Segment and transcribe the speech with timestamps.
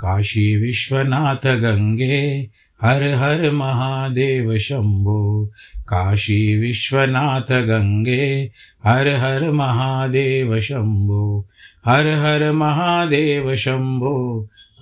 [0.00, 2.20] काशी विश्वनाथ गङ्गे
[2.80, 5.20] हर हर महादेव शम्भो
[5.88, 8.50] काशी विश्वनाथ गङ्गे
[8.86, 11.24] हर हर महादेव शम्भो
[11.86, 14.16] हर हर महादेव शम्भो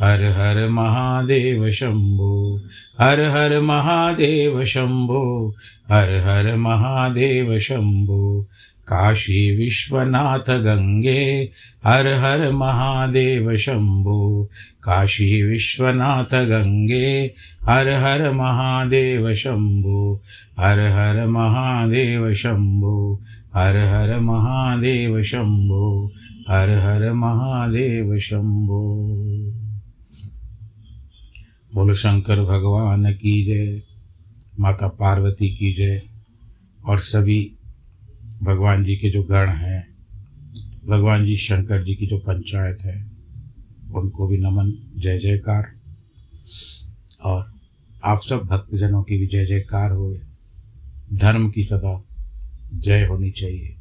[0.03, 2.57] हर हर महादेव शम्भो
[3.01, 5.25] हर हर महादेव शम्भो
[5.91, 8.47] हर हर महादेव शम्भो
[8.89, 11.23] काशी विश्वनाथ गङ्गे
[11.87, 14.45] हर हर महादेव शम्भो
[14.85, 17.12] काशी विश्वनाथ गङ्गे
[17.69, 20.21] हर हर महादेव शम्भो
[20.61, 22.99] हर हर महादेव शम्भो
[23.57, 26.07] हर हर महादेव शम्भो
[26.51, 28.83] हर हर महादेव शम्भो
[31.75, 33.83] बोलो, शंकर भगवान की जय,
[34.60, 36.03] माता पार्वती की जय,
[36.84, 37.53] और सभी
[38.43, 39.88] भगवान जी के जो गण हैं,
[40.87, 43.11] भगवान जी शंकर जी की जो पंचायत है,
[43.94, 45.72] उनको भी नमन, जय जयकार।
[47.25, 47.53] और
[48.05, 50.19] आप सब भक्तजनों की भी जय जयकार हो,
[51.12, 52.05] धर्म की सदा
[52.75, 53.77] जय होनी चाहिए।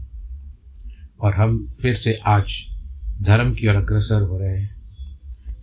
[1.21, 2.67] और हम फिर से आज
[3.21, 4.75] धर्म की ओर अग्रसर हो रहे हैं।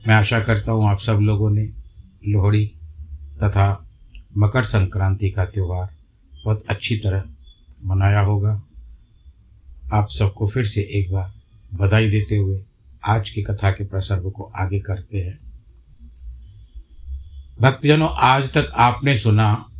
[0.09, 1.78] मैं आशा करता हूँ आप सब लोगों ने
[2.29, 2.67] लोहड़ी
[3.45, 3.89] तथा
[4.37, 5.97] मकर संक्रांति का त्यौहार
[6.45, 7.25] बहुत अच्छी तरह
[7.85, 8.63] मनाया होगा।
[9.93, 11.33] आप सबको फिर से एक बार
[11.75, 12.63] बधाई देते हुए
[13.07, 15.39] आज की कथा के प्रसंग को आगे करते हैं।
[17.61, 19.71] भक्तजनों, आज तक आपने सुना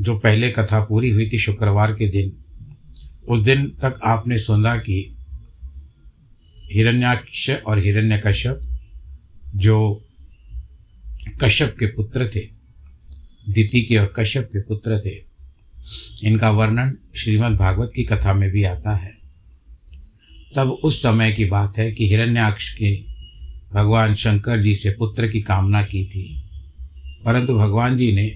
[0.00, 2.32] जो पहले कथा पूरी हुई थी शुक्रवार के दिन,
[3.28, 5.16] उस दिन तक आपने सुना कि
[6.72, 8.60] हिरण्याक्ष और हिरण्यकश्यप
[9.56, 10.04] जो
[11.44, 12.40] कश्यप के पुत्र थे।
[13.48, 15.14] दिति के और कश्यप के पुत्र थे।
[16.24, 19.18] इनका वर्णन श्रीमद् भागवत की कथा में भी आता है।
[20.56, 22.96] तब उस समय की बात है कि हिरण्याक्ष के
[23.74, 26.50] भगवान शंकर जी से पुत्र की कामना की थी।
[27.24, 28.26] परंतु भगवान जी ने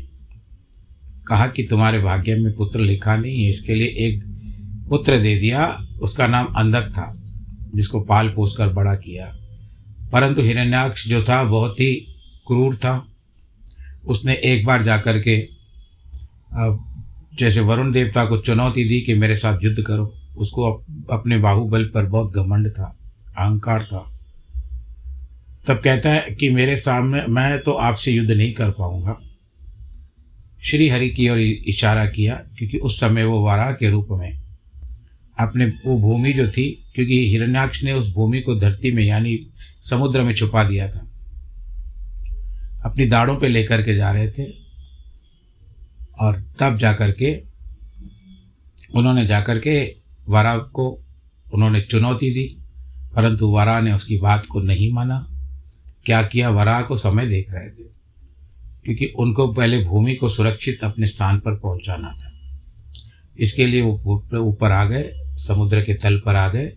[1.26, 4.24] कहा कि तुम्हारे भाग्य में पुत्र लिखा नहीं है, इसके लिए एक
[4.90, 7.22] पुत्र दे दिया। उसका नाम अंधक था,
[7.74, 9.38] जिसको पाल पोस कर बड़ा किया।
[10.12, 12.15] परंतु हिरण्याक्ष जो था, बहुत ही
[12.46, 13.06] क्रूर था।
[14.06, 15.36] उसने एक बार जा कर के
[17.38, 20.70] जैसे वरुण देवता को चुनौती दी कि मेरे साथ युद्ध करो, उसको
[21.10, 22.96] अपने बाहुबल पर बहुत घमंड था,
[23.38, 24.12] अहंकार था।
[25.66, 29.18] तब कहता है कि मेरे सामने, मैं तो आपसे युद्ध नहीं कर पाऊँगा।
[30.62, 34.42] श्री हरि की ओर इशारा किया, क्योंकि उस समय वो वाराह के रूप में,
[35.40, 39.38] अपने, वो भूमि जो थी, क्योंकि हिरण्याक्ष ने उस भूमि को धरती में, यानी
[39.82, 41.05] समुद्र में छुपा दिया था।
[42.86, 44.44] अपनी दाढ़ों पे लेकर के जा रहे थे
[46.20, 47.32] और तब जा कर के
[48.94, 49.80] उन्होंने जा कर के
[50.28, 50.88] वारा को
[51.54, 52.44] उन्होंने चुनौती दी,
[53.16, 55.18] परंतु वरा ने उसकी बात को नहीं माना।
[56.06, 56.50] क्या किया?
[56.50, 57.84] वरा को समय देख रहे थे,
[58.84, 62.32] क्योंकि उनको पहले भूमि को सुरक्षित अपने स्थान पर पहुंचाना था।
[63.38, 66.72] इसके लिए वो ऊपर आ गए, समुद्र के तल पर आ गए।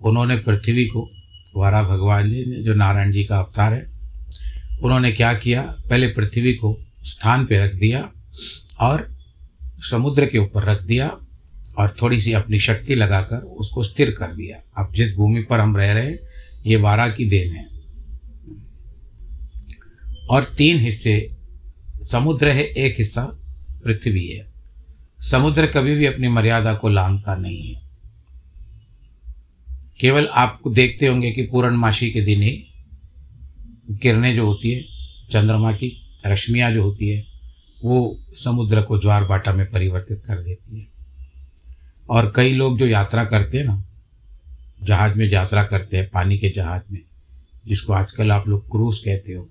[0.00, 1.08] उन्होंने पृथ्वी को,
[1.56, 3.91] वारा भगवान जी ने, जो नारायण जी का अवतार है
[4.84, 5.62] उन्होंने क्या किया?
[5.62, 8.12] पहले पृथ्वी को स्थान पे रख दिया
[8.80, 9.16] और
[9.78, 11.18] समुद्र के ऊपर रख दिया
[11.78, 15.76] और थोड़ी सी अपनी शक्ति लगाकर उसको स्थिर कर दिया। अब जिस भूमि पर हम
[15.76, 16.18] रह रहे हैं,
[16.66, 17.72] ये वारा की देन है।
[20.30, 21.36] और तीन हिस्से,
[22.00, 23.24] समुद्र है, एक हिस्सा
[23.84, 24.52] पृथ्वी है।
[25.20, 27.82] समुद्र कभी भी अपनी मर्यादा को लांघता नहीं है।
[30.00, 32.71] केवल आपको देखते होंगे कि पूर्णमासी के दिन ही
[33.90, 34.84] किरणें जो होती है,
[35.30, 37.26] चंद्रमा की, रश्मियाँ जो होती है,
[37.84, 40.86] वो समुद्र को ज्वार बाटा में परिवर्तित कर देती है।
[42.10, 43.84] और कई लोग जो यात्रा करते हैं ना,
[44.82, 47.00] जहाज़ में यात्रा करते हैं, पानी के जहाज़ में,
[47.66, 49.50] जिसको आजकल आप लोग क्रूज़ कहते हो,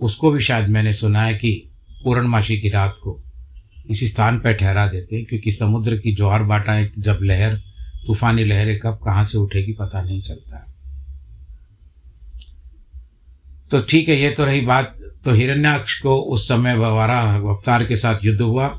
[0.00, 1.70] उसको भी शायद मैंने सुना है कि
[2.04, 3.22] पूर्णमासी की रात को
[3.90, 7.54] इसी स्थान पर ठहरा देते हैं, क्योंकि समुद्र की ज्वार बाटाएँ जब लहर,
[8.06, 10.71] तूफ़ानी लहरें कब कहाँ से उठेगी पता नहीं चलता।
[13.72, 17.96] तो ठीक है, ये तो रही बात। तो हिरण्याक्ष को उस समय ववारा अवतार के
[17.96, 18.78] साथ युद्ध हुआ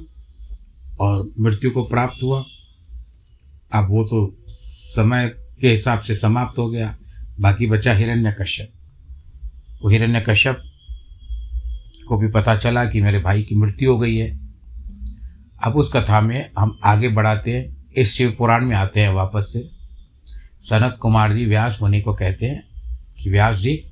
[1.00, 2.46] और मृत्यु को प्राप्त हुआ।
[3.74, 5.28] अब वो तो समय
[5.62, 6.98] के हिसाब से समाप्त हो गया।
[7.40, 8.74] बाकी बचा हिरण्य कश्यप
[9.84, 10.64] वो हिरण्य कश्यप
[12.08, 14.40] को भी पता चला कि मेरे भाई की मृत्यु हो गई है।
[15.64, 19.50] अब उस कथा में हम आगे बढ़ाते हैं। इस शिव पुराण में आते हैं वापस
[19.54, 19.70] से।
[20.62, 22.64] सनत कुमार जी व्यास मुनि को कहते हैं
[23.24, 23.90] कि, व्यास जी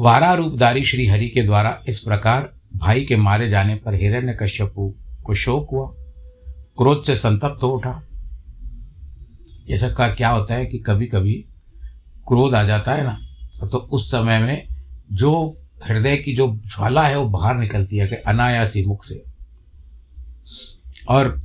[0.00, 4.88] वारा रूपधारी श्री हरि के द्वारा इस प्रकार भाई के मारे जाने पर हिरण्य कश्यपु
[5.24, 5.86] को शोक हुआ,
[6.78, 8.02] क्रोध से संतप्त हो उठा।
[9.70, 11.34] ऐसा का क्या होता है कि कभी कभी
[12.28, 13.18] क्रोध आ जाता है ना
[13.68, 14.66] तो उस समय में
[15.12, 15.32] जो
[15.88, 19.22] हृदय की जो ज्वाला है वो बाहर निकलती है कि अनायासी मुख से।
[21.08, 21.40] और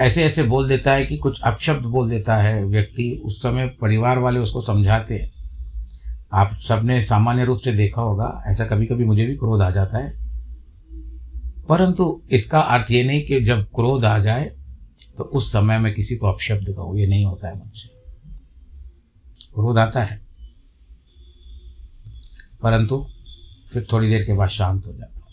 [0.00, 4.18] ऐसे ऐसे बोल देता है कि कुछ अपशब्द बोल देता है, व्यक्ति उस समय परिवार
[4.18, 5.30] वाले उसको समझाते हैं।
[6.34, 9.98] आप सबने सामान्य रूप से देखा होगा, ऐसा कभी कभी मुझे भी क्रोध आ जाता
[9.98, 10.20] है।
[11.68, 14.52] परंतु इसका अर्थ ये नहीं कि जब क्रोध आ जाए
[15.16, 17.88] तो उस समय में किसी को अपशब्द कहूँ, ये नहीं होता है मुझसे।
[19.54, 20.20] क्रोध आता है।
[22.62, 23.06] परंतु
[23.72, 25.30] फिर थोड़ी देर के बाद शांत हो जाता हूँ।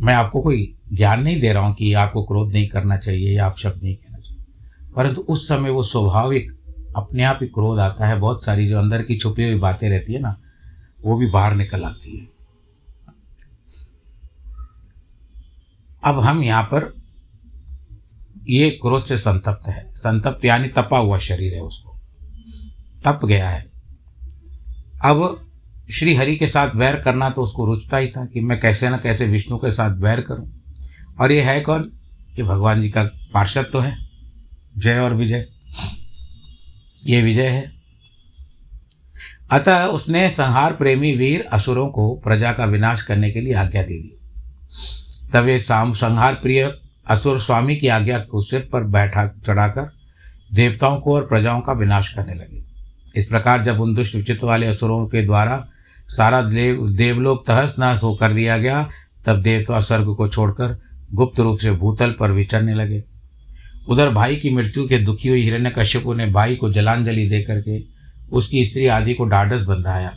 [0.00, 3.46] मैं आपको कोई ज्ञान नहीं दे रहा हूँ कि आपको क्रोध नहीं करना चाहिए या
[3.46, 4.44] आप शब्द नहीं कहना चाहिए।
[4.96, 6.52] परंतु उस समय वो स्वाभाविक
[6.96, 10.12] अपने आप ही क्रोध आता है, बहुत सारी जो अंदर की छुपी हुई बातें रहती
[10.12, 10.36] है ना,
[11.04, 12.28] वो भी बाहर निकल आती है।
[16.04, 16.96] अब हम यहाँ पर,
[18.48, 21.96] ये क्रोध से संतप्त है। संतप्त यानी तपा हुआ शरीर है उसको।
[23.04, 23.66] तप गया है।
[25.04, 25.50] अब
[25.92, 28.96] श्री हरि के साथ वैर करना तो उसको रुचता ही था कि मैं कैसे ना
[28.96, 30.62] कैसे विष्णु के साथ वैर करूँ।
[31.20, 31.92] और ये है कौन?
[32.38, 33.96] ये भगवान जी का पार्षद तो है।
[34.78, 35.46] जय और विजय।
[37.06, 37.72] ये विजय है।
[39.50, 43.94] अतः उसने संहार प्रेमी वीर असुरों को प्रजा का विनाश करने के लिए आज्ञा दे
[43.94, 44.18] दी।
[45.32, 46.74] तब साम संहार प्रिय
[47.06, 49.92] असुर स्वामी की आज्ञा को सिर पर बैठा चढ़ाकर
[50.52, 52.64] देवताओं को और प्रजाओं का विनाश करने लगे।
[53.16, 55.68] इस प्रकार जब उन दुष्ट विचित वाले असुरों के द्वारा
[56.08, 58.88] सारा देव देवलोक तहस नहस हो कर दिया गया,
[59.26, 60.80] तब देवता स्वर्ग को छोड़कर
[61.14, 63.04] गुप्त रूप से भूतल पर विचरने लगे।
[63.88, 67.82] उधर भाई की मृत्यु के दुखी हुई हिरण्य कश्यपु ने भाई को जलांजलि दे करके
[68.32, 70.08] उसकी स्त्री आदि को ढाढ़स बंधाया।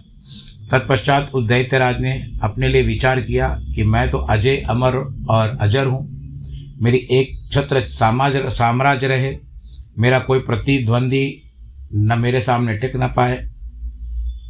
[0.72, 2.12] तत्पश्चात उस दैत्यराज ने
[2.44, 4.96] अपने लिए विचार किया कि मैं तो अजय, अमर
[5.30, 6.08] और अजर हूँ।
[6.82, 9.36] मेरी एक छत्र सामाज साम्राज्य रहे।
[10.00, 11.42] मेरा कोई प्रतिद्वंदी
[11.94, 13.50] न मेरे सामने टिक न पाए।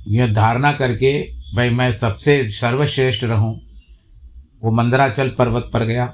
[0.07, 1.21] यह धारणा करके,
[1.55, 3.61] भाई मैं सबसे सर्वश्रेष्ठ रहूँ।
[4.63, 6.13] वो मंदराचल पर्वत पर गया।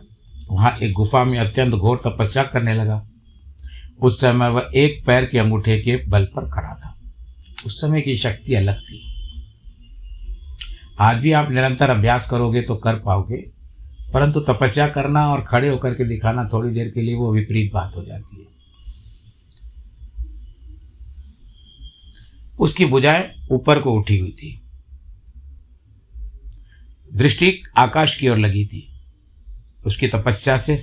[0.51, 3.05] वहाँ एक गुफा में अत्यंत घोर तपस्या करने लगा।
[3.99, 6.95] उस समय वह एक पैर के अंगूठे के बल पर खड़ा था।
[7.65, 9.01] उस समय की शक्ति अलग थी।
[10.99, 13.37] आज भी आप निरंतर अभ्यास करोगे तो कर पाओगे,
[14.13, 17.95] परंतु तपस्या करना और खड़े होकर के दिखाना थोड़ी देर के लिए वो विपरीत बात
[17.95, 18.53] हो जाती है।
[22.59, 24.61] उसकी बुझाएँ ऊपर को उठी हुई थी।
[27.13, 28.91] दृष्टि आकाश की ओर लगी थी।
[29.85, 30.77] उसकी तपस्या से,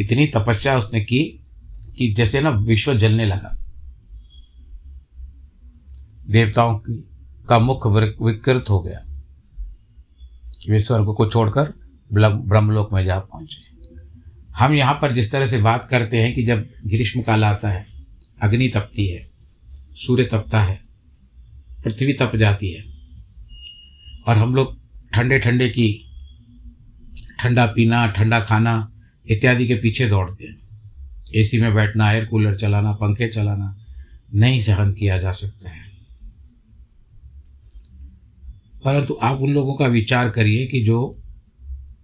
[0.00, 1.40] इतनी तपस्या उसने की
[1.98, 3.58] कि जैसे ना विश्व जलने लगा।
[6.30, 7.08] देवताओं की,
[7.48, 9.04] का मुख विकृत हो गया।
[10.70, 11.72] वे स्वर्ग को छोड़कर
[12.12, 13.74] ब्रह्मलोक में जा पहुँचे।
[14.56, 17.86] हम यहाँ पर जिस तरह से बात करते हैं कि जब ग्रीष्म काल आता है,
[18.42, 19.30] अग्नि तपती है,
[19.94, 20.80] सूर्य तपता है,
[21.84, 22.84] पृथ्वी तप जाती है,
[24.28, 24.78] और हम लोग
[25.14, 26.03] ठंडे ठंडे की
[27.44, 28.90] ठंडा पीना, ठंडा खाना
[29.28, 30.56] इत्यादि के पीछे दौड़ते हैं।
[31.34, 33.76] एसी में बैठना एयर कूलर चलाना, पंखे चलाना,
[34.34, 35.82] नहीं सहन किया जा सकता है।
[38.84, 41.22] परंतु आप उन लोगों का विचार करिए कि जो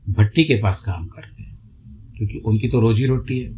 [0.08, 1.58] भट्टी के पास काम करते हैं,
[2.16, 3.50] क्योंकि उनकी तो रोजी रोटी है।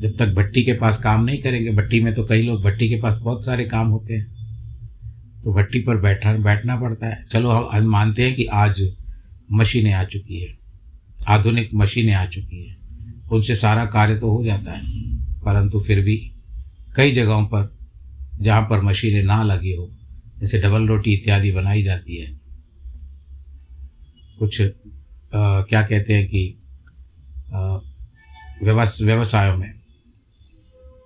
[0.00, 3.00] जब तक भट्टी के पास काम नहीं करेंगे, भट्टी में तो कई लोग भट्टी के
[3.00, 7.84] पास बहुत सारे काम होते हैं तो भट्टी पर बैठा, बैठना पड़ता है। चलो हम
[7.84, 8.82] मानते हैं कि आज
[9.50, 10.56] मशीनें आ चुकी है।
[11.28, 12.76] आधुनिक मशीनें आ चुकी है।
[13.32, 14.82] उनसे सारा कार्य तो हो जाता है
[15.40, 16.16] परंतु फिर भी
[16.96, 17.76] कई जगहों पर
[18.40, 19.90] जहाँ पर मशीनें ना लगी हो
[20.38, 22.38] जैसे डबल रोटी इत्यादि बनाई जाती है
[24.38, 26.42] कुछ आ, क्या कहते हैं कि
[28.62, 29.72] व्यवस व्यवसायों में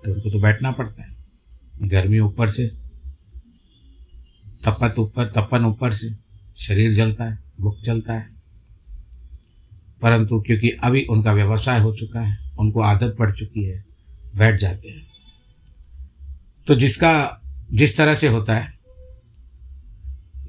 [0.05, 2.67] तो उनको तो बैठना पड़ता है। गर्मी ऊपर से
[4.65, 6.09] तपत ऊपर तपन ऊपर से
[6.57, 8.32] शरीर जलता है भूख जलता है।
[10.03, 13.85] परंतु क्योंकि अभी उनका व्यवसाय हो चुका है, उनको आदत पड़ चुकी है,
[14.35, 15.07] बैठ जाते हैं।
[16.67, 17.41] तो जिसका,
[17.73, 18.73] जिस तरह से होता है,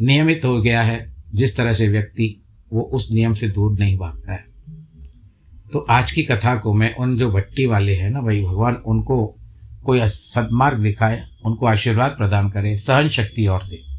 [0.01, 2.43] नियमित हो गया है, जिस तरह से व्यक्ति,
[2.73, 4.45] वो उस नियम से दूर नहीं भागता है।
[5.73, 9.39] तो आज की कथा को मैं उन जो भट्टी वाले हैं ना भाई, भगवान उनको
[9.85, 13.94] कोई सदमार्ग दिखाए, उनको आशीर्वाद प्रदान करे सहन शक्ति और दे।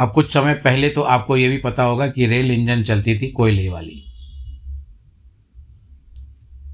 [0.00, 3.30] अब कुछ समय पहले तो आपको ये भी पता होगा कि रेल इंजन चलती थी
[3.30, 4.02] कोयले वाली।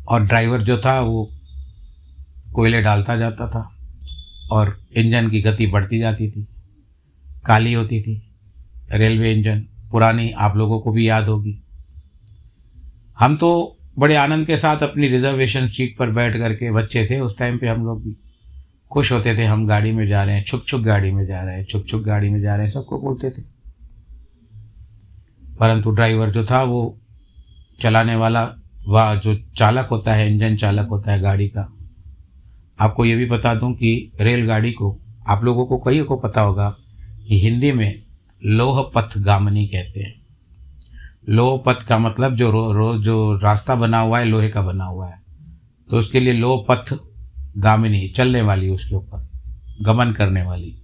[0.09, 1.31] और ड्राइवर जो था, वो
[2.53, 3.77] कोयले डालता जाता था
[4.53, 6.49] और इंजन की गति बढ़ती जाती थी।
[7.47, 8.37] काली होती थी
[8.93, 9.61] रेलवे इंजन,
[9.91, 11.63] पुरानी आप लोगों को भी याद होगी।
[13.19, 17.39] हम तो बड़े आनंद के साथ अपनी रिजर्वेशन सीट पर बैठ करके बच्चे थे उस
[17.39, 18.32] टाइम पे हम लोग भी।
[18.93, 21.57] खुश होते थे हम गाड़ी में जा रहे हैं छुक छुक गाड़ी में जा रहे
[21.57, 23.43] हैं छुक छुक गाड़ी में जा रहे हैं सबको बोलते थे।
[25.61, 26.99] परंतु ड्राइवर जो था वो
[27.81, 28.55] चलाने वाला
[28.89, 31.73] वह जो चालक होता है इंजन चालक होता है गाड़ी का।
[32.81, 36.77] आपको ये भी बता दूँ कि रेलगाड़ी को आप लोगों को कई को पता होगा
[37.29, 38.03] कि हिंदी में
[38.45, 40.23] लोह पथ गामनी कहते हैं।
[41.29, 44.85] लोह पथ का मतलब जो रो, रो जो रास्ता बना हुआ है लोहे का बना
[44.85, 45.23] हुआ है।
[45.91, 47.12] तो उसके लिए लोह पथ
[47.59, 49.29] गामिनी, चलने वाली उसके ऊपर,
[49.83, 50.83] गमन करने वाली।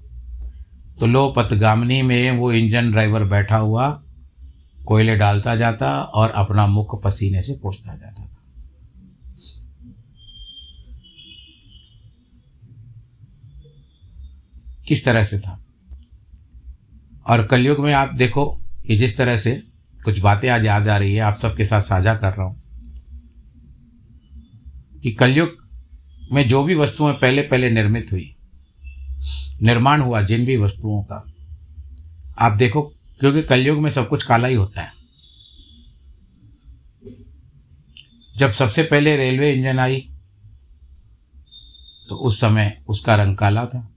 [1.00, 4.02] तो लो पथगामिनी में वो इंजन ड्राइवर बैठा हुआ,
[4.84, 8.34] कोयले डालता जाता और अपना मुख पसीने से पोसता जाता था।
[14.88, 15.64] किस तरह से था?
[17.30, 18.46] और कलयुग में आप देखो
[18.86, 19.62] कि जिस तरह से
[20.04, 22.62] कुछ बातें आज याद आ रही है, आप सबके साथ साझा कर रहा हूँ
[25.02, 25.67] कि कलयुग
[26.32, 28.34] में जो भी वस्तुएँ पहले पहले निर्मित हुई,
[29.62, 31.24] निर्माण हुआ जिन भी वस्तुओं का,
[32.38, 32.82] आप देखो,
[33.20, 34.92] क्योंकि कलयुग में सब कुछ काला ही होता है।
[38.36, 40.00] जब सबसे पहले रेलवे इंजन आई
[42.08, 43.90] तो उस समय उसका रंग काला था।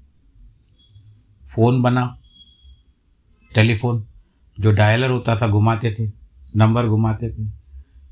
[1.56, 2.20] फ़ोन बना,
[3.56, 4.08] टेलीफोन,
[4.60, 6.12] जो डायलर होता था, घुमाते थे,
[6.56, 7.50] नंबर घुमाते थे,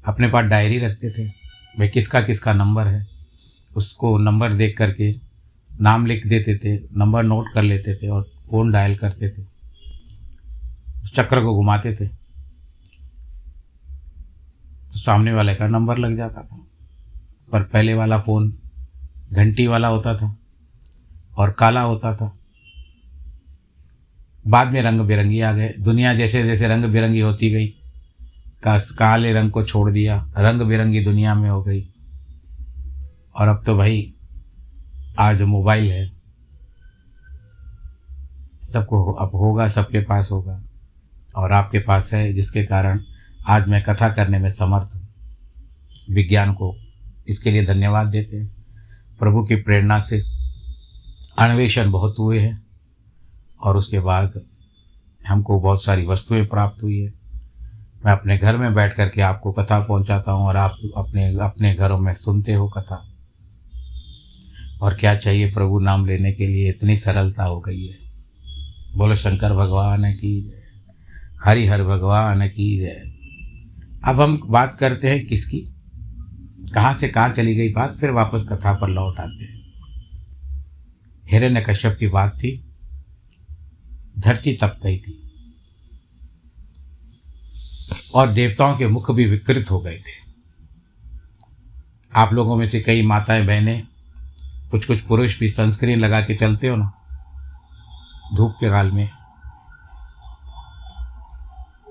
[0.05, 1.27] अपने पास डायरी रखते थे,
[1.79, 3.18] भाई किसका किसका नंबर है?
[3.75, 5.15] उसको नंबर देख करके
[5.81, 9.41] नाम लिख देते थे, नंबर नोट कर लेते थे और फ़ोन डायल करते थे।
[11.03, 12.07] उस चक्र को घुमाते थे।
[14.89, 16.65] तो सामने वाले का नंबर लग जाता था।
[17.51, 18.59] पर पहले वाला फ़ोन
[19.31, 20.37] घंटी वाला होता था
[21.37, 22.37] और काला होता था।
[24.47, 27.75] बाद में रंग बिरंगी आ गए। दुनिया जैसे जैसे रंग बिरंगी होती गई
[28.67, 31.93] काले रंग को छोड़ दिया, रंग बिरंगी दुनिया में हो गई।
[33.35, 34.13] और अब तो भाई,
[35.19, 36.11] आज मोबाइल है,
[38.63, 40.63] सबको अब होगा, सबके पास होगा।
[41.35, 42.99] और आपके पास है, जिसके कारण
[43.47, 45.07] आज मैं कथा करने में समर्थ हूँ।
[46.09, 46.75] विज्ञान को
[47.27, 48.65] इसके लिए धन्यवाद देते हैं।
[49.19, 50.21] प्रभु की प्रेरणा से
[51.39, 52.65] अन्वेषण बहुत हुए हैं,
[53.63, 54.41] और उसके बाद
[55.27, 57.13] हमको बहुत सारी वस्तुएँ प्राप्त हुई है।
[58.05, 61.75] मैं अपने घर में बैठ कर के आपको कथा पहुंचाता हूँ, और आप अपने अपने
[61.75, 63.08] घरों में सुनते हो कथा।
[64.81, 66.69] और क्या चाहिए प्रभु नाम लेने के लिए?
[66.69, 67.97] इतनी सरलता हो गई है।
[68.95, 70.53] बोलो, शंकर भगवान की
[71.45, 73.11] हरि हर भगवान की जय?
[74.05, 75.59] अब हम बात करते हैं किसकी?
[76.73, 77.97] कहाँ से कहाँ चली गई बात?
[77.97, 79.59] फिर वापस कथा पर लौट आते हैं।
[81.31, 82.65] हिरण्य कश्यप की बात थी।
[84.19, 85.31] धरती तप गई थी।
[88.15, 90.29] और देवताओं के मुख भी विकृत हो गए थे।
[92.15, 93.87] आप लोगों में से कई माताएँ, बहनें
[94.71, 96.91] कुछ कुछ पुरुष भी सनस्क्रीन लगा के चलते हो ना,
[98.35, 99.09] धूप के काल में।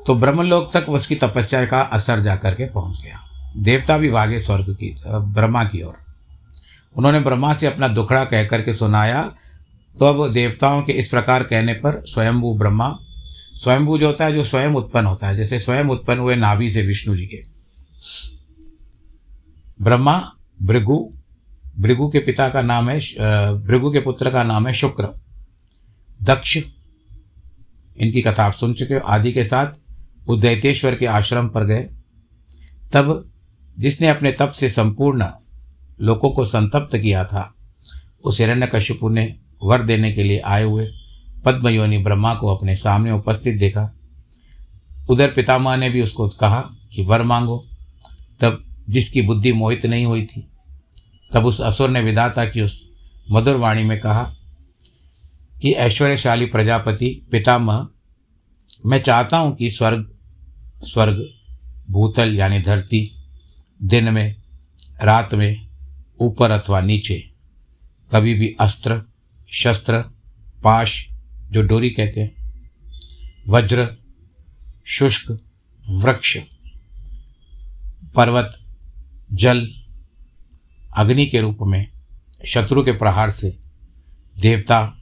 [0.07, 3.21] तो ब्रह्मलोक तक उसकी तपस्या का असर जा करके पहुँच गया।
[3.57, 5.97] देवता भी भागे स्वर्ग की ब्रह्मा की ओर।
[6.97, 9.23] उन्होंने ब्रह्मा से अपना दुखड़ा कह करके सुनाया
[9.97, 12.89] तो अब देवताओं के इस प्रकार कहने पर स्वयंभू ब्रह्मा,
[13.55, 16.83] स्वयंभू जो होता है, जो स्वयं उत्पन्न होता है, जैसे स्वयं उत्पन्न हुए नाभि से
[16.83, 17.43] विष्णु जी के।
[19.81, 20.33] ब्रह्मा,
[20.63, 20.99] भृगु
[21.81, 23.01] भृगु के पिता का नाम है
[23.61, 25.09] भृगु के पुत्र का नाम है शुक्र।
[26.23, 26.59] दक्ष,
[27.99, 29.67] इनकी कथा आप सुन चुके हो, आदि के साथ
[30.27, 31.89] वो दैतेश्वर के आश्रम पर गए।
[32.93, 33.31] तब
[33.79, 35.27] जिसने अपने तप से संपूर्ण
[36.01, 37.55] लोगों को संतप्त किया था,
[38.25, 40.89] उस हिरण्यकशिपु ने वर देने के लिए आए हुए
[41.45, 43.95] पद्मयोनि ब्रह्मा को अपने सामने उपस्थित देखा।
[45.09, 46.61] उधर पितामह ने भी उसको कहा
[46.93, 47.67] कि, वर मांगो।
[48.41, 50.51] तब जिसकी बुद्धि मोहित नहीं हुई थी
[51.33, 52.89] तब उस असुर ने विधाता की उस
[53.31, 54.23] मधुर वाणी में कहा
[55.63, 57.87] कि ऐश्वर्यशाली प्रजापति पितामह,
[58.87, 60.07] मैं चाहता हूँ कि स्वर्ग
[60.85, 61.29] स्वर्ग,
[61.91, 63.17] भूतल यानी धरती,
[63.83, 64.37] दिन में,
[65.03, 65.69] रात में,
[66.21, 67.31] ऊपर अथवा नीचे,
[68.13, 69.03] कभी भी अस्त्र,
[69.53, 69.99] शस्त्र,
[70.65, 71.09] पाश,
[71.51, 72.37] जो डोरी कहते हैं,
[73.49, 73.89] वज्र,
[74.87, 75.39] शुष्क,
[75.91, 76.37] वृक्ष,
[78.15, 78.59] पर्वत,
[79.33, 79.69] जल
[80.97, 81.89] अग्नि के रूप में,
[82.47, 83.59] शत्रु के प्रहार से,
[84.41, 84.99] देवता,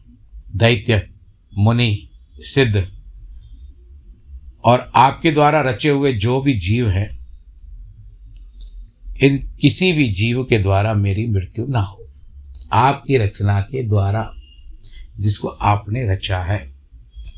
[0.57, 1.11] दैत्य,
[1.59, 2.89] मुनि, सिद्ध
[4.65, 7.27] और आपके द्वारा रचे हुए जो भी जीव हैं,
[9.23, 12.09] इन किसी भी जीव के द्वारा मेरी मृत्यु ना हो।
[12.73, 14.33] आपकी रचना के द्वारा
[15.21, 16.77] जिसको आपने रचा है।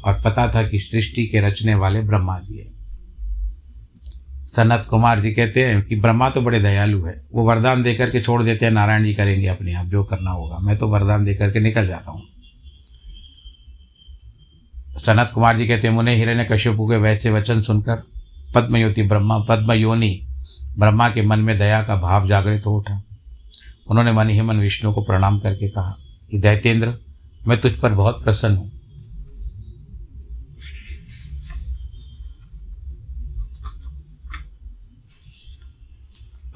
[0.05, 2.78] और पता था कि सृष्टि के रचने वाले ब्रह्मा जी हैं।
[4.49, 8.21] सनत कुमार जी कहते हैं कि ब्रह्मा तो बड़े दयालु है। वो वरदान दे करके
[8.21, 11.35] छोड़ देते हैं, नारायण जी करेंगे अपने आप, जो करना होगा। मैं तो वरदान दे
[11.35, 12.23] करके निकल जाता हूँ।
[14.99, 18.03] सनत कुमार जी कहते हैं, मुने हिरण्य कश्यपु के वैसे वचन सुनकर
[18.55, 20.27] पद्मयोति ब्रह्मा, पद्मयोनि,
[20.79, 23.03] ब्रह्मा के मन में दया का भाव जागृत हो उठा।
[23.91, 25.97] उन्होंने मन ही मन विष्णु को प्रणाम करके कहा
[26.31, 26.95] कि, दैतेंद्र,
[27.47, 28.78] मैं तुझ पर बहुत प्रसन्न हूँ।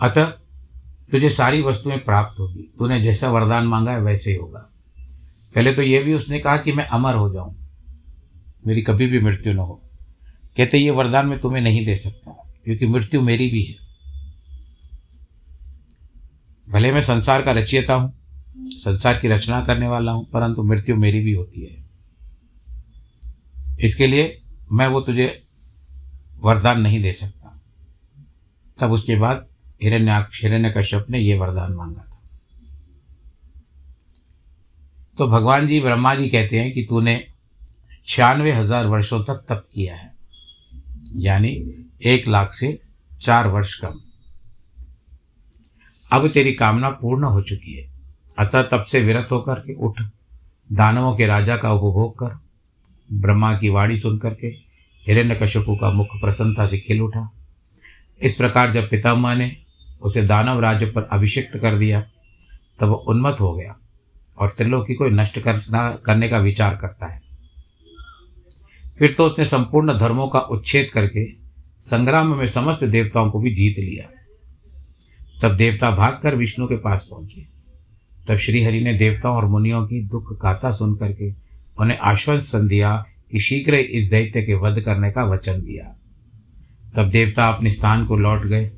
[0.03, 0.25] अतः
[1.11, 4.69] तुझे सारी वस्तुएँ प्राप्त होगी। तूने जैसा वरदान मांगा है वैसे ही होगा।
[5.55, 7.57] पहले तो ये भी उसने कहा कि मैं अमर हो जाऊँ।
[8.67, 9.83] मेरी कभी भी मृत्यु न हो।
[10.57, 13.75] कहते, ये वरदान मैं तुम्हें नहीं दे सकता, क्योंकि मृत्यु मेरी भी है।
[16.69, 18.15] भले मैं संसार का रचयिता हूँ,
[18.57, 21.91] संसार की रचना करने वाला हूँ, परंतु मृत्यु मेरी भी होती है।
[23.81, 25.43] इसके लिए मैं वो तुझे
[26.41, 27.63] वरदान नहीं दे सकता।
[28.81, 29.52] तब उसके बाद
[29.83, 32.21] हिरण्याक्ष हिरण्य कश्यप ने ये वरदान मांगा था।
[35.19, 37.29] तो भगवान जी, ब्रह्मा जी कहते हैं कि तूने
[38.07, 40.13] छियानवे हज़ार वर्षों तक तप किया है।
[41.17, 41.51] यानी
[42.03, 42.79] एक लाख से
[43.21, 44.01] चार वर्ष कम।
[46.13, 47.91] अब तेरी कामना पूर्ण हो चुकी है।
[48.39, 50.01] अतः तब से विरत होकर के उठ,
[50.73, 52.39] दानवों के राजा का उपभोग कर,
[53.13, 54.47] ब्रह्मा की वाणी सुन करके
[55.07, 57.29] हिरण्य कश्यपु का मुख प्रसन्नता से खिल उठा।
[58.21, 59.57] इस प्रकार जब पितामह ने
[60.05, 62.01] उसे दानव राज्य पर अभिषिक्त कर दिया,
[62.81, 63.77] तब वह उन्मत्त हो गया
[64.39, 67.23] और त्रिलोकी को नष्ट करना, करने का विचार करता है।
[68.99, 71.33] फिर तो उसने संपूर्ण धर्मों का उच्छेद करके
[71.81, 74.11] संग्राम में समस्त देवताओं को भी जीत लिया।
[75.43, 77.47] तब देवता भागकर विष्णु के पास पहुँचे।
[78.29, 81.33] तब श्रीहरि ने देवताओं और मुनियों की दुख गाथा सुन करके
[81.81, 85.99] उन्हें आश्वासन दिया कि शीघ्र इस दैत्य के वध करने का वचन दिया।
[86.97, 88.71] तब देवता अपने स्थान को लौट गए।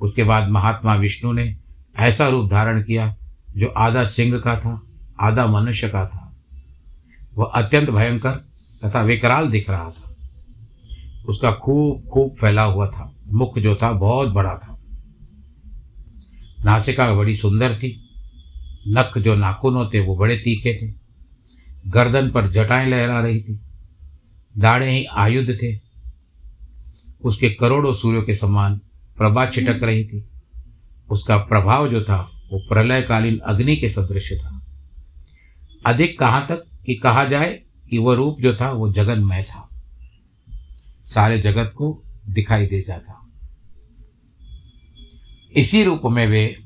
[0.00, 1.56] उसके बाद महात्मा विष्णु ने
[1.98, 3.16] ऐसा रूप धारण किया
[3.56, 4.82] जो आधा सिंह का था,
[5.20, 6.36] आधा मनुष्य का था।
[7.34, 8.30] वह अत्यंत भयंकर
[8.84, 10.16] तथा विकराल दिख रहा था।
[11.28, 14.80] उसका खूब खूब फैला हुआ था। मुख जो था, बहुत बड़ा था।
[16.64, 18.10] नासिका बड़ी सुंदर थी।
[18.88, 20.94] नख जो नाखून होते वो बड़े तीखे थे।
[21.86, 23.60] गर्दन पर जटाएँ लहरा रही थी।
[24.58, 25.80] दाढ़े ही आयुध थे।
[27.24, 28.80] उसके करोड़ों सूर्यों के समान
[29.16, 30.28] प्रभा छिटक रही थी।
[31.10, 34.66] उसका प्रभाव जो था, वो प्रलयकालीन अग्नि के सदृश था।
[35.86, 39.68] अधिक कहाँ तक कि कहा जाए कि वह रूप जो था, वो जगन्मय था।
[41.04, 43.30] सारे जगत को दिखाई दे जाता।
[45.56, 46.56] इसी रूप में वे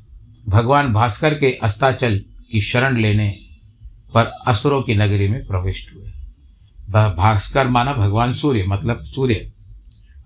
[0.49, 3.39] भगवान भास्कर के अस्ताचल की शरण लेने
[4.15, 6.13] पर असुरों की नगरी में प्रविष्ट हुए।
[6.91, 9.53] भास्कर माना भगवान सूर्य मतलब सूर्य।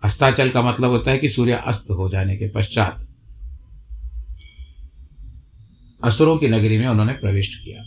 [0.05, 3.09] अस्ताचल का मतलब होता है कि सूर्य अस्त हो जाने के पश्चात
[6.05, 7.83] असुरों की नगरी में उन्होंने प्रविष्ट किया।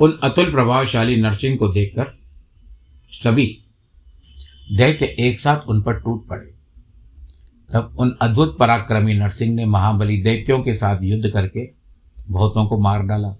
[0.00, 2.18] उन अतुल प्रभावशाली नरसिंह को देखकर
[3.10, 3.64] सभी
[4.76, 6.54] दैत्य एक साथ उन पर टूट पड़े।
[7.72, 11.70] तब उन अद्भुत पराक्रमी नरसिंह ने महाबली दैत्यों के साथ युद्ध करके
[12.28, 13.36] बहुतों को मार डाला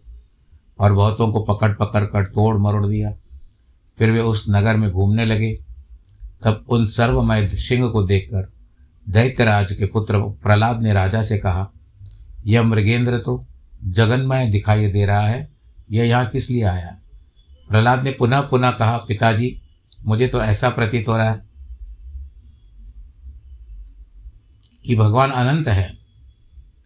[0.79, 3.13] और बहुतों को पकड़ पकड़ कर तोड़ मरोड़ दिया।
[3.99, 5.64] फिर वे उस नगर में घूमने लगे।
[6.45, 8.53] तब उन सर्वमय सिंह को देखकर
[9.07, 11.71] दैत्यराज के पुत्र प्रहलाद ने राजा से कहा,
[12.47, 13.45] यह मृगेंद्र तो
[13.87, 15.49] जगन्मय दिखाई दे रहा है,
[15.91, 16.97] यह यहाँ किस लिए आया?
[17.71, 19.61] प्रहलाद ने पुनः पुनः कहा, पिताजी,
[20.07, 21.43] मुझे तो ऐसा प्रतीत हो रहा है
[24.85, 25.93] कि भगवान अनंत है।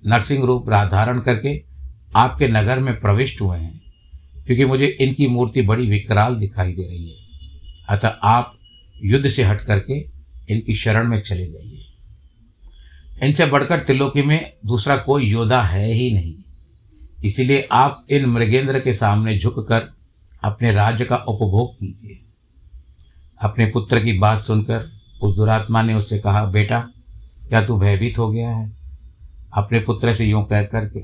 [0.03, 1.63] नरसिंह रूप धारण करके
[2.17, 3.81] आपके नगर में प्रविष्ट हुए हैं,
[4.47, 7.17] क्योंकि मुझे इनकी मूर्ति बड़ी विकराल दिखाई दे रही है।
[7.89, 8.58] अतः आप
[9.05, 10.01] युद्ध से हट करके
[10.51, 11.85] इनकी शरण में चले जाइए।
[13.23, 16.35] इनसे बढ़कर त्रिलोकी में दूसरा कोई योद्धा है ही नहीं।
[17.25, 19.97] इसीलिए आप इन मृगेंद्र के सामने झुककर
[20.45, 22.21] अपने राज्य का उपभोग कीजिए।
[23.41, 26.81] अपने पुत्र की बात सुनकर उस दुरात्मा ने उससे कहा, बेटा,
[27.49, 28.73] क्या तू भयभीत हो गया है?
[29.53, 31.01] अपने पुत्र से यूँ कह करके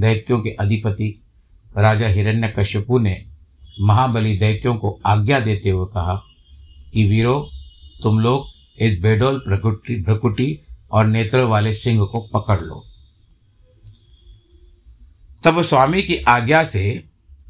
[0.00, 1.22] दैत्यों के अधिपति
[1.78, 3.24] राजा हिरण्य हिरण्यकश्यपु ने
[3.80, 6.22] महाबली दैत्यों को आज्ञा देते हुए कहा
[6.94, 7.38] कि वीरो,
[8.02, 8.46] तुम लोग
[8.78, 10.60] इस बेडोल प्रकुटी भ्रकुटी
[10.92, 12.84] और नेत्र वाले सिंह को पकड़ लो।
[15.44, 17.04] तब स्वामी की आज्ञा से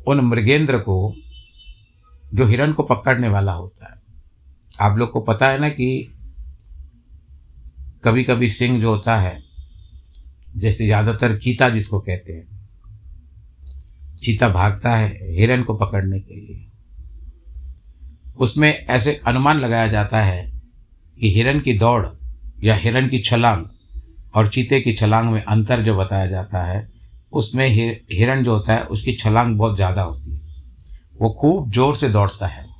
[0.06, 1.14] उन मृगेंद्र को,
[2.34, 3.98] जो हिरण को पकड़ने वाला होता है,
[4.80, 6.16] आप लोग को पता है ना कि
[8.04, 9.42] कभी कभी सिंह जो होता है,
[10.56, 12.46] जैसे ज़्यादातर चीता जिसको कहते हैं,
[14.16, 16.70] चीता भागता है हिरण को पकड़ने के लिए।
[18.36, 20.52] उसमें ऐसे अनुमान लगाया जाता है
[21.20, 22.06] कि हिरण की दौड़
[22.64, 23.66] या हिरण की छलांग
[24.34, 26.92] और चीते की छलांग में अंतर जो बताया जाता है,
[27.32, 27.68] उसमें
[28.12, 30.40] हिरण जो होता है, उसकी छलांग बहुत ज़्यादा होती है।
[31.20, 32.74] वो खूब ज़ोर से दौड़ता है।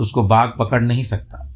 [0.00, 1.46] उसको बाघ पकड़ नहीं सकता।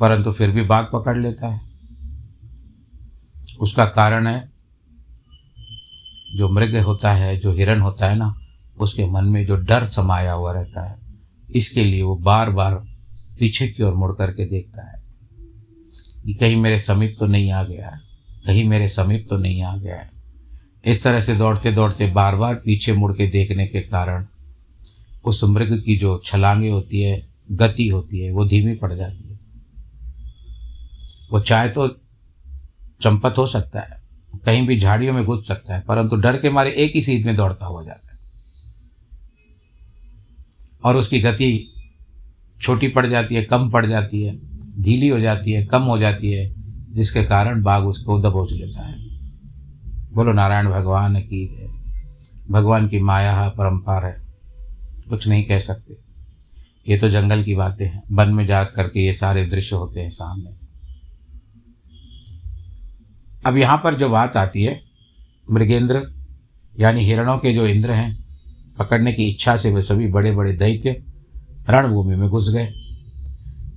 [0.00, 1.60] परंतु फिर भी बाघ पकड़ लेता है।
[3.60, 4.55] उसका कारण है
[6.36, 8.34] जो मृग होता है, जो हिरण होता है ना,
[8.78, 10.96] उसके मन में जो डर समाया हुआ रहता है,
[11.48, 12.74] इसके लिए वो बार बार
[13.38, 15.02] पीछे की ओर मुड़ करके देखता है
[16.24, 18.00] कि कहीं मेरे समीप तो नहीं आ गया है,
[18.46, 20.10] कहीं मेरे समीप तो नहीं आ गया है।
[20.84, 24.26] इस तरह से दौड़ते दौड़ते बार बार पीछे मुड़ के देखने के कारण
[25.24, 29.38] उस मृग की जो छलांगे होती है, गति होती है, वो धीमी पड़ जाती है।
[31.32, 31.88] वो चाहे तो
[33.00, 33.95] चंपत हो सकता है
[34.44, 37.34] कहीं भी झाड़ियों में घुस सकता है, परंतु डर के मारे एक ही सीध में
[37.36, 38.18] दौड़ता हुआ जाता है।
[40.84, 41.72] और उसकी गति
[42.60, 44.36] छोटी पड़ जाती है, कम पड़ जाती है,
[44.82, 46.54] ढीली हो जाती है, कम हो जाती है,
[46.94, 48.94] जिसके कारण बाघ उसको दबोच लेता है।
[50.14, 51.76] बोलो, नारायण भगवान की है
[52.50, 54.26] भगवान की माया है परम्पार है,
[55.08, 55.96] कुछ नहीं कह सकते।
[56.88, 60.10] ये तो जंगल की बातें हैं, वन में जा करके ये सारे दृश्य होते हैं
[60.10, 60.65] सामने।
[63.46, 64.82] अब यहाँ पर जो बात आती है,
[65.52, 66.26] मृगेंद्र,
[66.80, 68.26] यानी हिरणों के जो इंद्र हैं,
[68.78, 71.04] पकड़ने की इच्छा से वे सभी बड़े बड़े दैत्य
[71.70, 72.72] रणभूमि में घुस गए।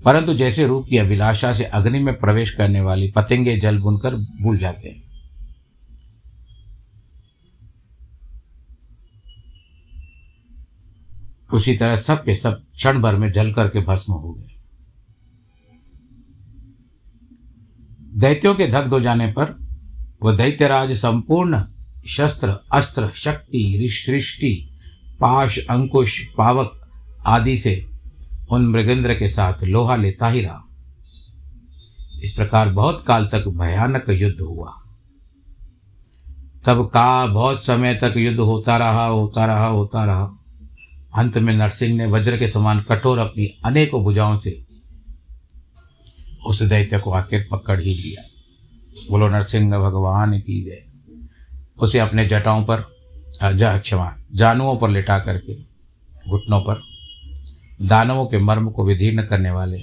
[0.05, 4.57] परंतु जैसे रूप की अभिलाषा से अग्नि में प्रवेश करने वाली पतंगे जल बुनकर भूल
[4.57, 5.09] जाते हैं।
[11.53, 14.58] उसी तरह सब के सब क्षण भर में जल करके भस्म हो गए।
[18.19, 19.67] दैत्यों के धग्ध हो जाने पर
[20.23, 21.63] वह दैत्यराज संपूर्ण
[22.07, 24.69] शस्त्र, अस्त्र, शक्ति सृष्टि,
[25.19, 26.81] पाश, अंकुश, पावक
[27.27, 27.85] आदि से
[28.51, 30.63] उन मृगेंद्र के साथ लोहा लेता ही रहा।
[32.23, 34.83] इस प्रकार बहुत काल तक भयानक युद्ध हुआ।
[36.65, 40.29] तब का बहुत समय तक युद्ध होता रहा होता रहा होता रहा।
[41.15, 44.68] अंत में नरसिंह ने वज्र के समान कठोर अपनी अनेकों भुजाओं से
[46.45, 48.23] उस दैत्य को आखिर पकड़ ही लिया।
[49.11, 50.85] बोलो, नरसिंह भगवान की जय।
[51.77, 52.99] उसे अपने जटाओं पर
[53.53, 55.53] जा, क्षमा जानुओं पर लिटा करके,
[56.29, 56.81] घुटनों पर,
[57.81, 59.79] दानवों के मर्म को विदीर्ण करने वाले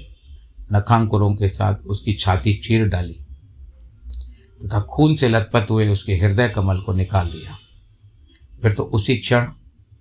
[0.72, 3.12] नखांकुरों के साथ उसकी छाती चीर डाली
[4.64, 7.56] तथा तो खून से लथपथ हुए उसके हृदय कमल को निकाल दिया।
[8.62, 9.46] फिर तो उसी क्षण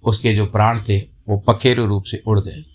[0.03, 2.74] उसके जो प्राण थे, वो पखेरु रूप से उड़ गए।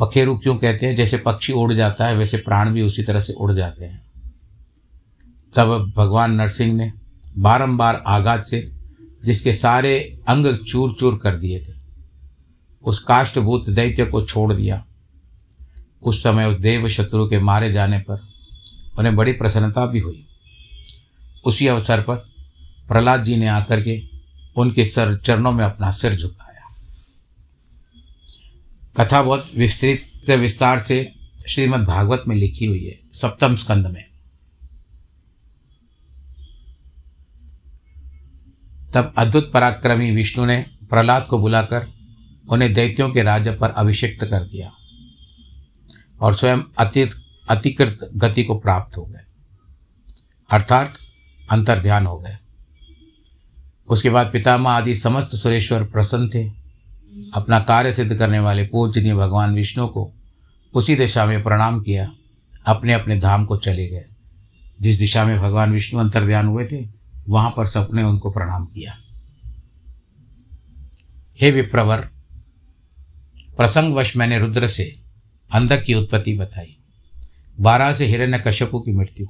[0.00, 0.96] पखेरु क्यों कहते हैं?
[0.96, 4.04] जैसे पक्षी उड़ जाता है, वैसे प्राण भी उसी तरह से उड़ जाते हैं।
[5.56, 6.92] तब भगवान नरसिंह ने
[7.38, 8.72] बारंबार आघात से
[9.24, 11.72] जिसके सारे अंग चूर चूर कर दिए थे,
[12.84, 14.84] उस काष्ठभूत दैत्य को छोड़ दिया।
[16.02, 18.28] उस समय उस देव शत्रु के मारे जाने पर
[18.98, 20.26] उन्हें बड़ी प्रसन्नता भी हुई।
[21.44, 22.16] उसी अवसर पर
[22.88, 24.02] प्रहलाद जी ने आकर के
[24.56, 26.55] उनके सर, चरणों में अपना सिर झुकाया।
[29.00, 31.12] कथा बहुत विस्तृत से विस्तार से
[31.48, 34.04] श्रीमद् भागवत में लिखी हुई है, सप्तम स्कंद में।
[38.94, 41.86] तब अद्भुत पराक्रमी विष्णु ने प्रहलाद को बुलाकर
[42.48, 44.72] उन्हें दैत्यों के राज्य पर अभिषिक्त कर दिया
[46.20, 47.10] और स्वयं अति
[47.50, 49.24] अतिकृत गति को प्राप्त हो गए।
[50.50, 50.98] अर्थात
[51.50, 52.36] अंतर ध्यान हो गए।
[53.88, 56.65] उसके बाद पितामह आदि समस्त सुरेश्वर प्रसन्न थे।
[57.34, 60.12] अपना कार्य सिद्ध करने वाले पूजनीय भगवान विष्णु को
[60.74, 62.12] उसी दिशा में प्रणाम किया
[62.66, 64.04] अपने अपने धाम को चले गए।
[64.80, 66.88] जिस दिशा में भगवान विष्णु अंतर ध्यान हुए थे,
[67.28, 68.98] वहाँ पर सबने उनको प्रणाम किया।
[71.40, 72.08] हे विप्रवर,
[73.56, 74.96] प्रसंगवश मैंने रुद्र से
[75.52, 76.76] अंधक की उत्पत्ति बताई।
[77.60, 79.26] बारह से हिरण्य कश्यपु की मृत्यु,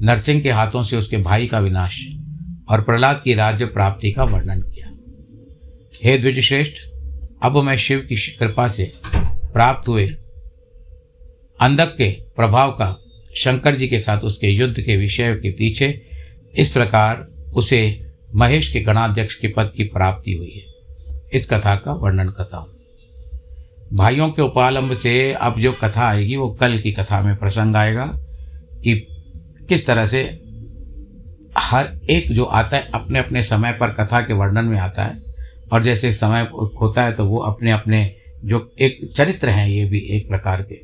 [0.00, 2.06] नरसिंह के हाथों से उसके भाई का विनाश
[2.68, 4.90] और प्रहलाद की राज्य प्राप्ति का वर्णन किया।
[6.04, 6.93] हे द्विजश्रेष्ठ
[7.44, 8.92] अब मैं शिव की कृपा से
[9.52, 10.06] प्राप्त हुए
[11.60, 12.96] अंधक के प्रभाव का
[13.36, 16.02] शंकर जी के साथ उसके युद्ध के विषय के पीछे
[16.58, 20.74] इस प्रकार उसे महेश के गणाध्यक्ष के पद की प्राप्ति हुई है।
[21.32, 22.76] इस कथा का वर्णन करता हूँ।
[23.92, 28.06] भाइयों के उपालंब से अब जो कथा आएगी वो कल की कथा में प्रसंग आएगा
[28.84, 29.06] कि
[29.68, 30.22] किस तरह से
[31.58, 35.33] हर एक जो आता है अपने अपने समय पर कथा के वर्णन में आता है
[35.72, 36.48] और जैसे समय
[36.80, 40.80] होता है तो वो अपने अपने जो एक चरित्र हैं, ये भी एक प्रकार के।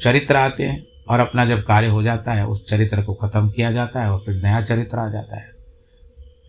[0.00, 3.72] चरित्र आते हैं और अपना जब कार्य हो जाता है, उस चरित्र को ख़त्म किया
[3.72, 5.50] जाता है और फिर नया चरित्र आ जाता है।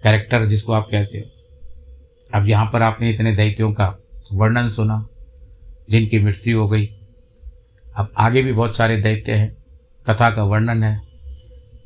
[0.04, 3.88] कैरेक्टर जिसको आप कहते हो। अब यहाँ पर आपने इतने दैत्यों का
[4.34, 5.06] वर्णन सुना,
[5.90, 6.86] जिनकी मृत्यु हो गई।
[7.98, 9.52] अब आगे भी बहुत सारे दैत्य हैं,
[10.08, 11.02] कथा का वर्णन है।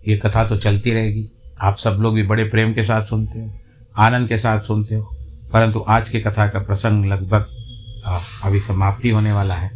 [0.08, 1.30] ये कथा तो चलती रहेगी।
[1.62, 3.52] आप सब लोग भी बड़े प्रेम के साथ सुनते हो,
[3.98, 5.17] आनंद के साथ सुनते हो।
[5.54, 7.56] परंतु आज की कथा का प्रसंग लगभग
[8.44, 9.70] अभी समाप्ति होने वाला है।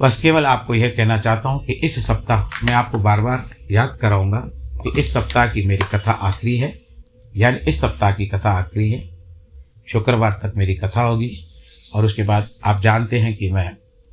[0.00, 3.96] बस केवल आपको यह कहना चाहता हूँ कि इस सप्ताह मैं आपको बार बार याद
[4.00, 4.40] कराऊँगा
[4.82, 6.72] कि इस सप्ताह की मेरी कथा आखिरी है,
[7.36, 9.02] यानी इस सप्ताह की कथा आखिरी है।
[9.88, 11.30] शुक्रवार तक मेरी कथा होगी,
[11.94, 13.70] और उसके बाद आप जानते हैं कि मैं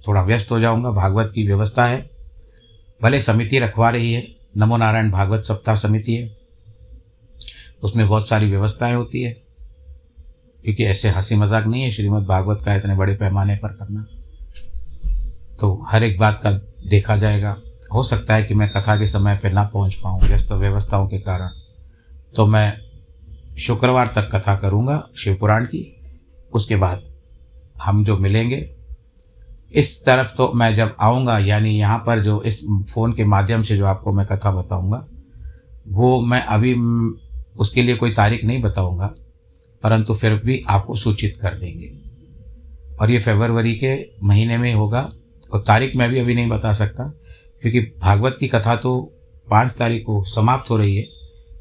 [0.08, 2.02] थोड़ा व्यस्त हो जाऊँगा, भागवत की व्यवस्था है।
[3.02, 6.36] भले समिति रखवा रही है, नमो नारायण भागवत सप्ताह समिति है।
[7.84, 9.45] उसमें बहुत सारी व्यवस्थाएँ होती है।
[10.66, 14.06] क्योंकि ऐसे हँसी मज़ाक नहीं है, श्रीमद् भागवत का इतने बड़े पैमाने पर करना।
[15.60, 16.52] तो हर एक बात का
[16.90, 17.58] देखा जाएगा।
[17.94, 21.20] हो सकता है कि मैं कथा के समय पर ना पहुँच पाऊँ, व्यस्त, व्यवस्थाओं के
[21.20, 21.50] कारण।
[22.36, 22.78] तो मैं
[23.58, 25.92] शुक्रवार तक कथा करूँगा शिवपुराण की।
[26.54, 27.04] उसके बाद
[27.84, 28.70] हम जो मिलेंगे,
[29.74, 33.78] इस तरफ़ तो मैं जब आऊँगा, यानी यहाँ पर जो इस फ़ोन के माध्यम से
[33.78, 35.06] जो आपको मैं कथा बताऊँगा,
[35.88, 36.74] वो मैं अभी
[37.60, 39.14] उसके लिए कोई तारीख नहीं बताऊँगा।
[39.86, 41.92] परंतु फिर भी आपको सूचित कर देंगे।
[42.98, 45.02] और ये फेबरवरी के महीने में होगा
[45.54, 47.04] और तारीख मैं भी अभी नहीं बता सकता
[47.62, 49.00] क्योंकि भागवत की कथा तो
[49.48, 51.06] पाँच तारीख को समाप्त हो रही है।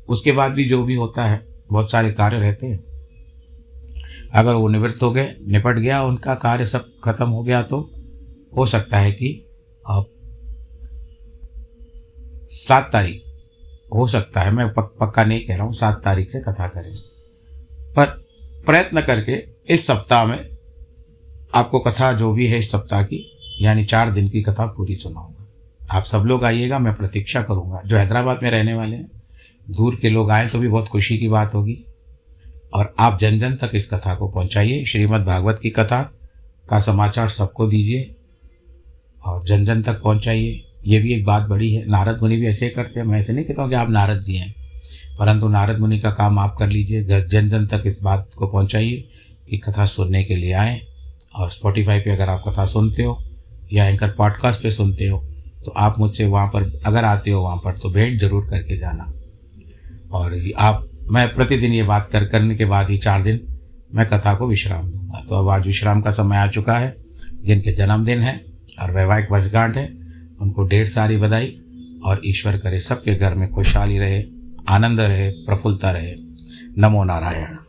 [0.08, 2.82] उसके बाद भी जो भी होता है बहुत सारे कार्य रहते हैं।
[4.34, 7.78] अगर वो निवृत्त हो गए निपट गया उनका कार्य सब खत्म हो गया तो
[8.56, 9.28] हो सकता है कि
[9.88, 10.10] आप
[12.48, 13.22] सात तारीख
[13.94, 16.92] हो सकता है मैं पक, पक्का नहीं कह रहा हूँ सात तारीख से कथा करें।
[17.96, 18.07] पर
[18.66, 19.33] प्रयत्न करके
[19.74, 20.57] इस सप्ताह में
[21.54, 25.50] आपको कथा जो भी है इस सप्ताह की, यानी चार दिन की कथा पूरी सुनाऊँगा।
[25.90, 29.22] आप सब लोग आइएगा, मैं प्रतीक्षा करूँगा। जो हैदराबाद में रहने वाले हैं,
[29.70, 31.85] दूर के लोग आए तो भी बहुत खुशी की बात होगी।
[32.74, 36.02] और आप जन जन तक इस कथा को पहुंचाइए। श्रीमद् भागवत की कथा
[36.70, 38.16] का समाचार सबको दीजिए
[39.26, 42.68] और जन जन तक पहुंचाइए। ये भी एक बात बड़ी है। नारद मुनि भी ऐसे
[42.68, 44.63] करते हैं। मैं ऐसे नहीं कहता हूँ कि आप नारद जी हैं।
[45.18, 49.04] परंतु नारद मुनि का काम आप कर लीजिए जन जन तक इस बात को पहुँचाइए
[49.50, 50.80] कि कथा सुनने के लिए आएँ।
[51.34, 53.18] और स्पॉटिफाई पे अगर आप कथा सुनते हो
[53.72, 55.18] या एंकर पॉडकास्ट पे सुनते हो
[55.64, 59.04] तो आप मुझसे वहाँ पर, अगर आते हो वहाँ पर तो भेंट ज़रूर करके जाना।
[60.12, 63.40] और आप, मैं प्रतिदिन ये बात कर, करने के बाद ही चार दिन
[63.94, 66.94] मैं कथा को विश्राम दूँगा। तो अब आज विश्राम का समय आ चुका है,
[67.44, 68.34] जिनके जन्मदिन है
[68.82, 69.86] और वैवाहिक वर्षगांठ है,
[70.40, 71.46] उनको ढेर सारी बधाई
[72.04, 74.22] और ईश्वर करे सबके घर में खुशहाली रहे।
[74.68, 76.14] आनंद रहे प्रफुल्लता रहे।
[76.79, 77.63] नमो नारायण।